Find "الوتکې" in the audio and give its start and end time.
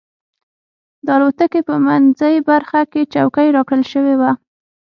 1.15-1.61